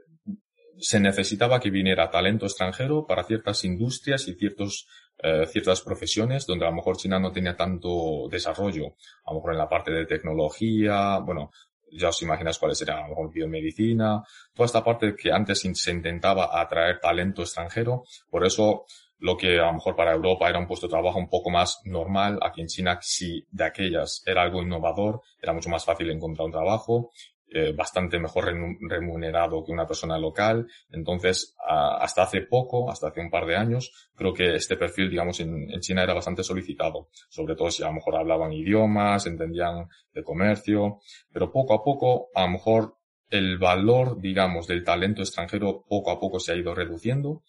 [0.81, 4.87] se necesitaba que viniera talento extranjero para ciertas industrias y ciertos,
[5.19, 8.95] eh, ciertas profesiones donde a lo mejor China no tenía tanto desarrollo.
[9.25, 11.51] A lo mejor en la parte de tecnología, bueno,
[11.91, 15.91] ya os imagináis cuáles era a lo mejor biomedicina, toda esta parte que antes se
[15.91, 18.03] intentaba atraer talento extranjero.
[18.29, 18.85] Por eso
[19.19, 21.79] lo que a lo mejor para Europa era un puesto de trabajo un poco más
[21.85, 26.47] normal, aquí en China si de aquellas era algo innovador, era mucho más fácil encontrar
[26.47, 27.11] un trabajo,
[27.53, 28.45] eh, bastante mejor
[28.79, 30.65] remunerado que una persona local.
[30.89, 35.41] Entonces, hasta hace poco, hasta hace un par de años, creo que este perfil, digamos,
[35.41, 40.23] en, China era bastante solicitado, sobre todo si a lo mejor hablaban idiomas, entendían de
[40.23, 40.99] comercio,
[41.33, 42.95] pero poco a poco, a lo mejor
[43.29, 47.43] el valor, digamos, del talento extranjero poco a poco se ha ido reduciendo.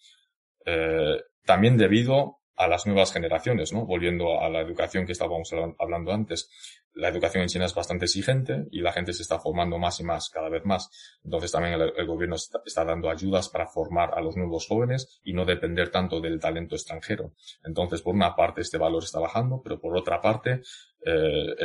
[0.65, 3.85] Eh, también debido a las nuevas generaciones, ¿no?
[3.85, 6.49] Volviendo a la educación que estábamos hablando antes.
[6.95, 10.03] La educación en China es bastante exigente y la gente se está formando más y
[10.03, 10.89] más, cada vez más.
[11.23, 15.43] Entonces también el, gobierno está, dando ayudas para formar a los nuevos jóvenes y no
[15.43, 17.33] depender tanto del talento extranjero.
[17.63, 20.61] Entonces, por una parte, este valor está bajando, pero por otra parte,
[21.05, 21.55] eh,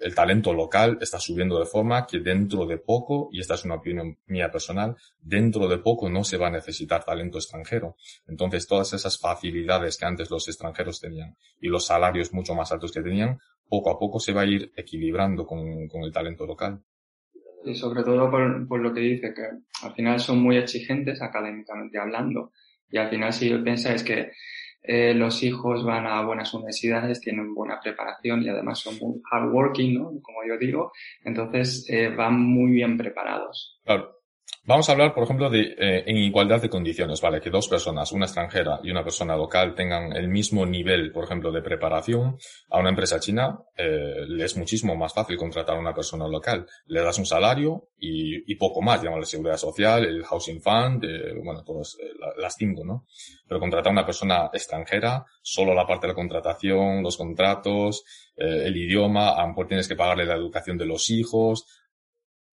[0.00, 3.74] el, talento local está subiendo de forma que dentro de poco, y esta es una
[3.74, 7.96] opinión mía personal, dentro de poco no se va a necesitar talento extranjero.
[8.26, 12.92] Entonces todas esas facilidades que antes los extranjeros tenían y los salarios mucho más altos
[12.92, 13.38] que tenían,
[13.68, 16.82] poco a poco se va a ir equilibrando con, el talento local.
[17.64, 19.42] Y sobre todo por, por lo que dice, que
[19.86, 22.52] al final son muy exigentes académicamente hablando.
[22.90, 24.30] Y al final si pensáis que
[24.82, 29.94] eh, los hijos van a buenas universidades, tienen buena preparación y además son muy hardworking,
[29.94, 30.04] ¿no?
[30.22, 30.92] Como yo digo,
[31.24, 33.80] entonces eh, van muy bien preparados.
[33.84, 34.17] Claro.
[34.68, 37.40] Vamos a hablar, por ejemplo, de eh, en igualdad de condiciones, ¿vale?
[37.40, 41.50] Que dos personas, una extranjera y una persona local, tengan el mismo nivel, por ejemplo,
[41.50, 42.36] de preparación.
[42.68, 46.66] A una empresa china eh, le es muchísimo más fácil contratar a una persona local.
[46.86, 51.34] Le das un salario y, y poco más, la seguridad social, el housing fund, eh,
[51.42, 53.06] bueno, todas eh, las cinco, ¿no?
[53.46, 58.04] Pero contratar a una persona extranjera, solo la parte de la contratación, los contratos,
[58.36, 61.66] eh, el idioma, a lo mejor tienes que pagarle la educación de los hijos,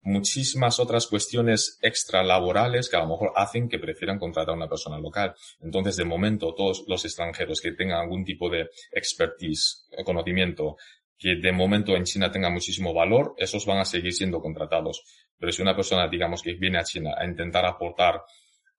[0.06, 5.00] muchísimas otras cuestiones extralaborales que a lo mejor hacen que prefieran contratar a una persona
[5.00, 5.34] local.
[5.60, 10.78] Entonces, de momento, todos los extranjeros que tengan algún tipo de expertise, conocimiento,
[11.18, 15.04] que de momento en China tenga muchísimo valor, esos van a seguir siendo contratados.
[15.40, 18.22] Pero si una persona, digamos, que viene a China a intentar aportar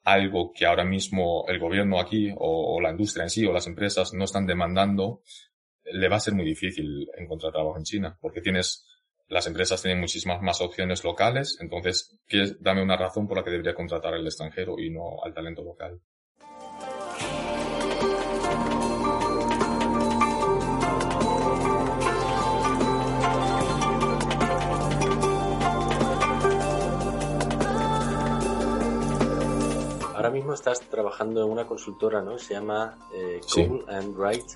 [0.05, 3.67] algo que ahora mismo el gobierno aquí o, o la industria en sí o las
[3.67, 5.23] empresas no están demandando,
[5.83, 8.87] le va a ser muy difícil encontrar trabajo en China, porque tienes
[9.29, 12.17] las empresas tienen muchísimas más opciones locales, entonces,
[12.61, 16.01] dame una razón por la que debería contratar al extranjero y no al talento local.
[30.15, 32.39] Ahora mismo estás trabajando en una consultora, ¿no?
[32.39, 33.41] Se llama eh,
[33.89, 34.55] and Write.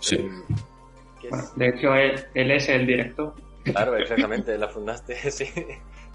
[0.00, 0.16] Sí.
[0.16, 5.46] Eh, de hecho, él es el director Claro, exactamente, la fundaste, sí.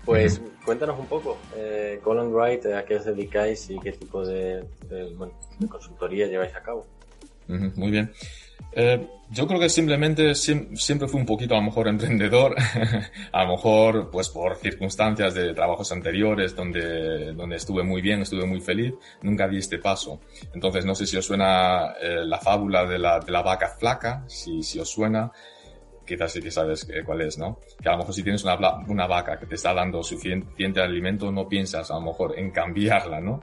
[0.05, 4.65] Pues cuéntanos un poco, eh, Colin Wright, a qué os dedicáis y qué tipo de,
[5.69, 6.85] consultoría lleváis a cabo.
[7.47, 8.11] muy bien.
[8.71, 12.55] Eh, yo creo que simplemente siempre fui un poquito a lo mejor emprendedor,
[13.33, 18.45] a lo mejor pues por circunstancias de trabajos anteriores donde, donde estuve muy bien, estuve
[18.45, 20.21] muy feliz, nunca di este paso.
[20.53, 24.23] Entonces no sé si os suena eh, la fábula de la, de la vaca flaca,
[24.27, 25.31] si, si os suena
[26.07, 27.59] quizás sí que sabes cuál es, ¿no?
[27.81, 31.31] Que a lo mejor si tienes una, una vaca que te está dando suficiente alimento,
[31.31, 33.41] no piensas a lo mejor en cambiarla, ¿no?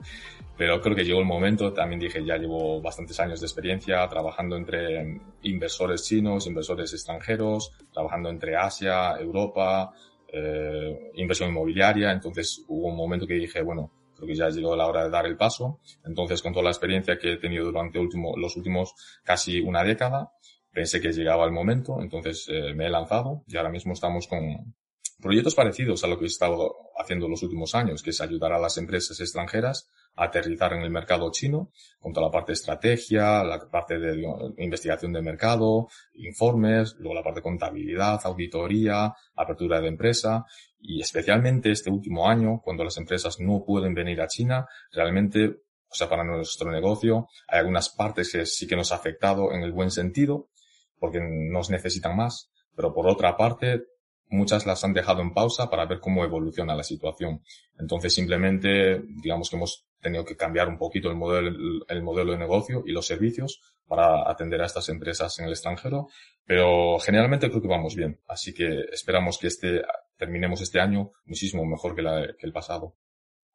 [0.57, 4.55] Pero creo que llegó el momento, también dije, ya llevo bastantes años de experiencia trabajando
[4.55, 9.93] entre inversores chinos, inversores extranjeros, trabajando entre Asia, Europa,
[10.27, 14.87] eh, inversión inmobiliaria, entonces hubo un momento que dije, bueno, creo que ya llegó la
[14.87, 15.79] hora de dar el paso.
[16.05, 20.31] Entonces, con toda la experiencia que he tenido durante último, los últimos casi una década,
[20.75, 24.75] pensé que llegaba el momento, entonces eh, me he lanzado y ahora mismo estamos con
[25.21, 28.59] proyectos parecidos a lo que he estado haciendo los últimos años, que es ayudar a
[28.59, 33.43] las empresas extranjeras a aterrizar en el mercado chino, con toda la parte de estrategia,
[33.43, 34.21] la parte de
[34.57, 40.45] investigación de mercado, informes, luego la parte de contabilidad, auditoría, apertura de empresa.
[40.79, 45.97] Y especialmente este último año, cuando las empresas no pueden venir a China, realmente o
[45.97, 49.71] sea, para nuestro negocio hay algunas partes que sí que nos ha afectado en el
[49.71, 50.49] buen sentido,
[50.99, 53.83] porque nos necesitan más, pero por otra parte,
[54.27, 57.41] muchas las han dejado en pausa para ver cómo evoluciona la situación.
[57.77, 62.37] Entonces simplemente, digamos que hemos tenido que cambiar un poquito el modelo, el modelo de
[62.37, 66.07] negocio y los servicios para atender a estas empresas en el extranjero,
[66.45, 68.19] pero generalmente creo que vamos bien.
[68.27, 69.83] Así que esperamos que este,
[70.17, 72.03] terminemos este año muchísimo mejor que,
[72.37, 72.95] que el pasado.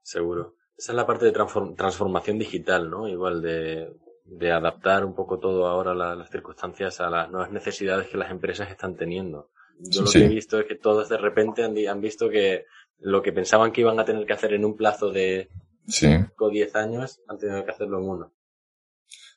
[0.02, 0.54] Seguro.
[0.76, 3.06] Esa es la parte de transformación digital, ¿no?
[3.06, 3.92] Igual de,
[4.30, 8.70] de adaptar un poco todo ahora las circunstancias a las nuevas necesidades que las empresas
[8.70, 9.50] están teniendo.
[9.80, 12.66] Yo lo que he visto es que todos de repente han, han, visto que
[12.98, 15.48] lo que pensaban que iban a tener que hacer en un plazo de
[15.88, 18.32] 5 o 10 años, han tenido que hacerlo en uno.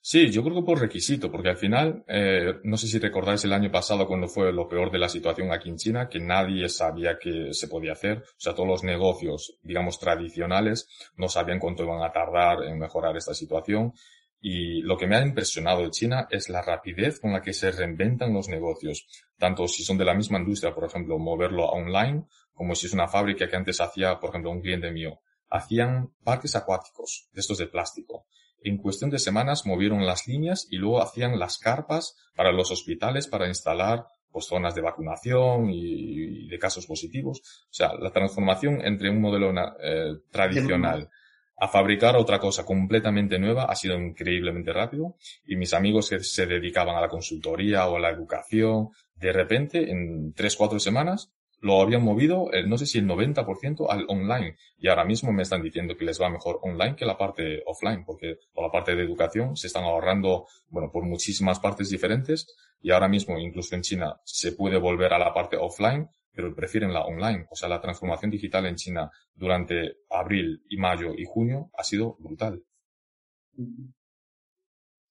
[0.06, 3.54] Sí, yo creo que por requisito, porque al final, eh, no sé si recordáis el
[3.54, 7.18] año pasado cuando fue lo peor de la situación aquí en China, que nadie sabía
[7.18, 8.18] que se podía hacer.
[8.18, 13.16] O sea, todos los negocios, digamos, tradicionales no sabían cuánto iban a tardar en mejorar
[13.16, 13.94] esta situación.
[14.46, 17.72] Y lo que me ha impresionado de China es la rapidez con la que se
[17.72, 22.26] reinventan los negocios, tanto si son de la misma industria, por ejemplo, moverlo a online,
[22.54, 25.22] como si es una fábrica que antes hacía, por ejemplo, un cliente mío.
[25.50, 28.26] Hacían parques acuáticos, de estos de plástico.
[28.62, 33.28] En cuestión de semanas movieron las líneas y luego hacían las carpas para los hospitales
[33.28, 37.40] para instalar pues, zonas de vacunación y, de casos positivos.
[37.70, 41.10] O sea, la transformación entre un modelo eh, tradicional
[41.64, 46.46] a fabricar otra cosa completamente nueva ha sido increíblemente rápido y mis amigos que se
[46.46, 51.82] dedicaban a la consultoría o a la educación, de repente en tres, cuatro semanas lo
[51.82, 54.58] habían movido, eh, no sé si el 90% al online.
[54.78, 58.04] Y ahora mismo me están diciendo que les va mejor online que la parte offline,
[58.04, 62.54] porque por la parte de educación se están ahorrando, bueno, por muchísimas partes diferentes.
[62.82, 66.94] Y ahora mismo, incluso en China, se puede volver a la parte offline, pero prefieren
[66.94, 67.46] la online.
[67.50, 72.18] O sea, la transformación digital en China durante abril y mayo y junio ha sido
[72.20, 72.62] brutal.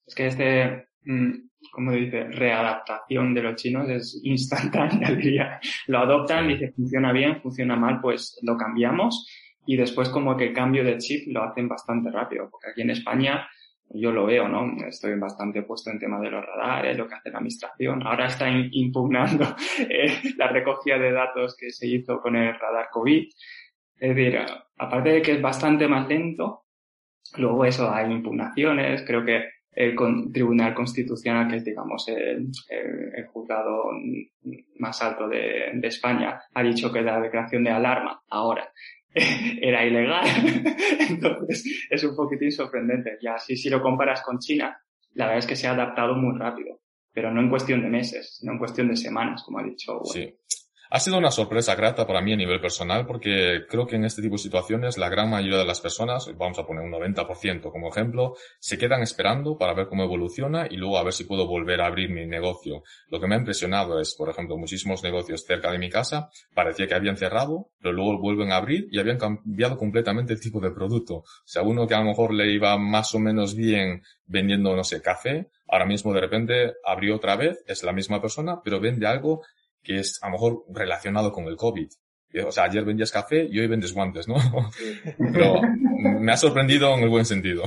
[0.06, 1.32] Es que este, mm,
[1.70, 5.60] como dice, readaptación de los chinos es instantánea, diría.
[5.86, 9.26] Lo adoptan, dice, funciona bien, funciona mal, pues lo cambiamos.
[9.64, 12.90] Y después como que el cambio de chip lo hacen bastante rápido, porque aquí en
[12.90, 13.46] España
[13.94, 14.86] yo lo veo, ¿no?
[14.86, 18.06] Estoy bastante puesto en tema de los radares, lo que hace la administración.
[18.06, 19.44] Ahora está impugnando
[19.78, 23.28] eh, la recogida de datos que se hizo con el radar COVID.
[23.98, 24.40] Es decir,
[24.78, 26.64] aparte de que es bastante más lento,
[27.36, 29.96] luego eso, hay impugnaciones, creo que el
[30.32, 33.84] Tribunal Constitucional, que es, digamos, el, el, juzgado
[34.78, 38.70] más alto de, de, España, ha dicho que la declaración de alarma ahora
[39.60, 40.24] era ilegal.
[41.08, 43.18] Entonces, es un poquitín sorprendente.
[43.22, 44.76] Ya, si, si lo comparas con China,
[45.14, 46.80] la verdad es que se ha adaptado muy rápido,
[47.12, 50.00] pero no en cuestión de meses, sino en cuestión de semanas, como ha dicho.
[50.04, 50.34] Sí.
[50.94, 54.20] Ha sido una sorpresa grata para mí a nivel personal porque creo que en este
[54.20, 57.88] tipo de situaciones la gran mayoría de las personas, vamos a poner un 90% como
[57.88, 61.80] ejemplo, se quedan esperando para ver cómo evoluciona y luego a ver si puedo volver
[61.80, 62.82] a abrir mi negocio.
[63.08, 66.86] Lo que me ha impresionado es, por ejemplo, muchísimos negocios cerca de mi casa parecía
[66.86, 70.72] que habían cerrado, pero luego vuelven a abrir y habían cambiado completamente el tipo de
[70.72, 71.14] producto.
[71.14, 74.84] O sea, uno que a lo mejor le iba más o menos bien vendiendo, no
[74.84, 79.06] sé, café, ahora mismo de repente abrió otra vez, es la misma persona, pero vende
[79.06, 79.40] algo
[79.82, 81.88] que es a lo mejor relacionado con el COVID.
[82.46, 84.36] O sea, ayer vendías café y hoy vendes guantes, ¿no?
[85.32, 85.60] Pero
[85.98, 87.64] me ha sorprendido en el buen sentido.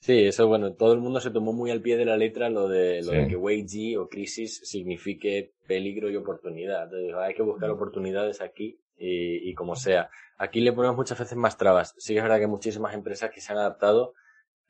[0.00, 2.68] Sí, eso bueno, todo el mundo se tomó muy al pie de la letra lo
[2.68, 3.64] de, lo de que Wei
[3.96, 6.84] o crisis signifique peligro y oportunidad.
[6.84, 10.10] Entonces, hay que buscar oportunidades aquí y, y como sea.
[10.38, 11.94] Aquí le ponemos muchas veces más trabas.
[11.98, 14.14] Sí que es verdad que hay muchísimas empresas que se han adaptado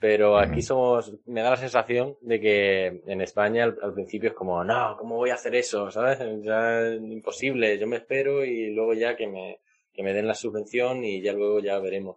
[0.03, 4.65] pero aquí somos, me da la sensación de que en España al, principio es como,
[4.65, 5.93] no, ¿cómo voy a hacer eso?
[5.93, 6.19] ¿Sabes?
[6.43, 9.61] Ya es imposible, yo me espero y luego ya que me,
[9.93, 12.17] que me den la subvención y ya luego ya veremos.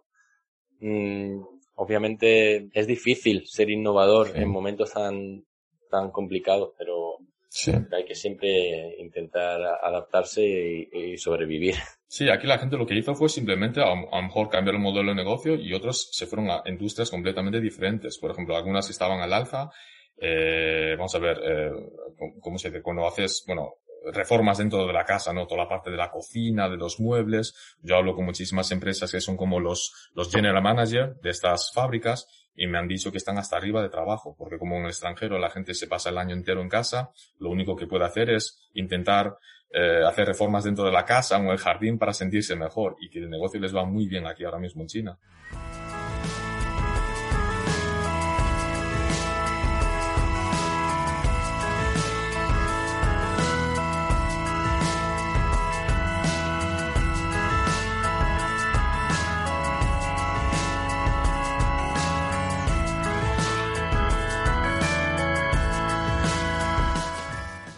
[0.80, 1.40] Mm,
[1.76, 5.44] obviamente es difícil ser innovador en momentos tan,
[5.88, 7.05] tan complicados, pero
[7.92, 11.74] hay que siempre intentar adaptarse y sobrevivir.
[12.08, 15.08] Sí, aquí la gente lo que hizo fue simplemente a, lo mejor cambiar el modelo
[15.08, 18.16] de negocio y otros se fueron a industrias completamente diferentes.
[18.18, 19.70] Por ejemplo, algunas estaban al alza.
[20.16, 21.72] Eh, vamos a ver, eh,
[22.40, 22.80] ¿cómo se dice?
[22.80, 23.74] Cuando haces, bueno,
[24.12, 25.48] reformas dentro de la casa, ¿no?
[25.48, 27.54] Toda la parte de la cocina, de los muebles.
[27.82, 32.45] Yo hablo con muchísimas empresas que son como los, los general manager de estas fábricas
[32.56, 35.38] y me han dicho que están hasta arriba de trabajo, porque como en el extranjero
[35.38, 38.58] la gente se pasa el año entero en casa, lo único que puede hacer es
[38.74, 39.36] intentar
[39.70, 43.18] eh, hacer reformas dentro de la casa o el jardín para sentirse mejor y que
[43.18, 45.18] el negocio les va muy bien aquí ahora mismo en China.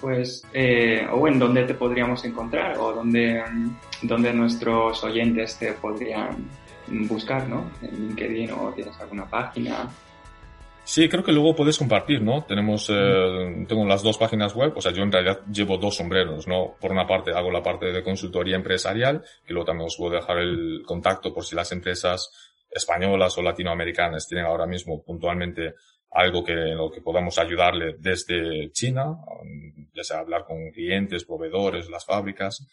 [0.09, 3.42] Pues, eh, o en dónde te podríamos encontrar o dónde,
[4.00, 6.48] dónde nuestros oyentes te podrían
[6.86, 7.70] buscar, ¿no?
[7.82, 9.86] En LinkedIn o tienes alguna página.
[10.82, 12.42] Sí, creo que luego puedes compartir, ¿no?
[12.44, 16.48] Tenemos, eh, tengo las dos páginas web, o sea, yo en realidad llevo dos sombreros,
[16.48, 16.76] ¿no?
[16.80, 20.38] Por una parte hago la parte de consultoría empresarial, y luego también os puedo dejar
[20.38, 22.30] el contacto por si las empresas
[22.70, 25.74] españolas o latinoamericanas tienen ahora mismo puntualmente
[26.11, 29.18] algo que, lo que podamos ayudarle desde China,
[29.94, 32.66] ya sea hablar con clientes, proveedores, las fábricas,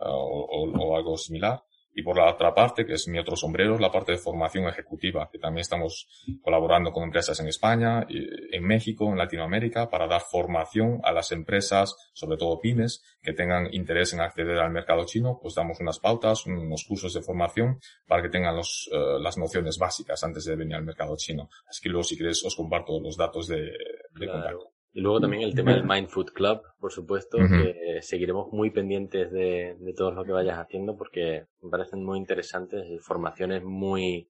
[0.00, 1.60] eh, o algo similar.
[1.92, 5.28] Y por la otra parte, que es mi otro sombrero, la parte de formación ejecutiva,
[5.30, 6.06] que también estamos
[6.42, 11.94] colaborando con empresas en España, en México, en Latinoamérica, para dar formación a las empresas,
[12.12, 16.46] sobre todo pymes, que tengan interés en acceder al mercado chino, pues damos unas pautas,
[16.46, 20.76] unos cursos de formación para que tengan los, eh, las nociones básicas antes de venir
[20.76, 21.48] al mercado chino.
[21.68, 23.70] Así que luego, si queréis, os comparto los datos de,
[24.12, 24.72] de contacto.
[24.92, 29.30] Y luego también el tema del Mind Food Club, por supuesto, que seguiremos muy pendientes
[29.30, 34.28] de, de, todo lo que vayas haciendo porque me parecen muy interesantes y formaciones muy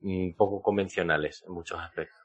[0.00, 2.24] mm, poco convencionales en muchos aspectos.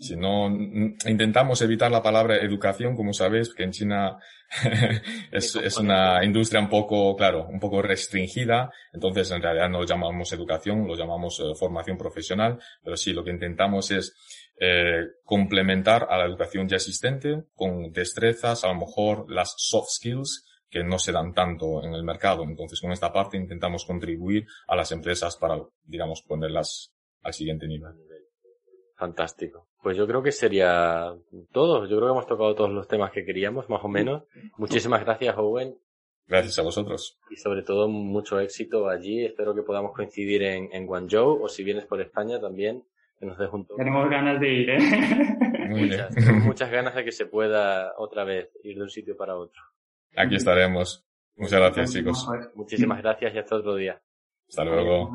[0.00, 4.16] Si no, intentamos evitar la palabra educación, como sabéis, que en China
[5.30, 8.72] es, es, una industria un poco, claro, un poco restringida.
[8.94, 12.58] Entonces, en realidad no lo llamamos educación, lo llamamos eh, formación profesional.
[12.82, 14.16] Pero sí, lo que intentamos es
[14.62, 20.46] eh, complementar a la educación ya existente con destrezas, a lo mejor las soft skills
[20.68, 22.44] que no se dan tanto en el mercado.
[22.44, 26.92] Entonces, con esta parte intentamos contribuir a las empresas para, digamos, ponerlas
[27.22, 27.94] al siguiente nivel.
[28.96, 29.66] Fantástico.
[29.82, 31.10] Pues yo creo que sería
[31.52, 31.86] todo.
[31.86, 34.24] Yo creo que hemos tocado todos los temas que queríamos, más o menos.
[34.58, 35.74] Muchísimas gracias, Owen.
[36.26, 37.18] Gracias a vosotros.
[37.30, 39.24] Y sobre todo, mucho éxito allí.
[39.24, 42.84] Espero que podamos coincidir en, en Guangzhou o si vienes por España también
[43.20, 43.36] que nos
[43.76, 44.78] Tenemos ganas de ir, ¿eh?
[45.68, 49.62] muchas, muchas ganas de que se pueda otra vez ir de un sitio para otro.
[50.16, 51.06] Aquí estaremos.
[51.36, 52.26] Muchas gracias, chicos.
[52.54, 54.00] Muchísimas gracias y hasta otro día.
[54.48, 55.12] Hasta luego.